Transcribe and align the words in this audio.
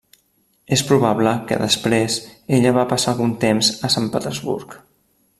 És 0.75 0.81
probable 0.91 1.33
que 1.51 1.59
després 1.63 2.15
ella 2.59 2.71
va 2.77 2.85
passar 2.93 3.11
algun 3.13 3.35
temps 3.43 3.69
a 3.89 3.91
Sant 3.97 4.09
Petersburg. 4.17 4.75